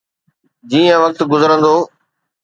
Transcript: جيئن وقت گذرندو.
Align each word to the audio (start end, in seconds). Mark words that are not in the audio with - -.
جيئن 0.69 0.95
وقت 1.03 1.19
گذرندو. 1.31 1.75